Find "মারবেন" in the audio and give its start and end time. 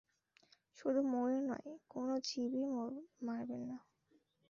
3.21-3.61